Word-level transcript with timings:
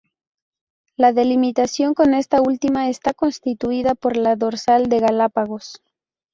La 0.95 1.13
delimitación 1.13 1.93
con 1.93 2.15
esta 2.15 2.41
última 2.41 2.89
está 2.89 3.13
constituida 3.13 3.93
por 3.93 4.17
la 4.17 4.35
dorsal 4.35 4.89
de 4.89 4.99
Galápagos. 4.99 5.79